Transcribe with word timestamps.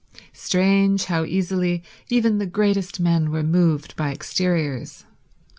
Strange 0.33 1.05
how 1.05 1.23
easily 1.25 1.83
even 2.09 2.39
the 2.39 2.47
greatest 2.47 2.99
men 2.99 3.29
were 3.29 3.43
moved 3.43 3.95
by 3.95 4.09
exteriors. 4.11 5.05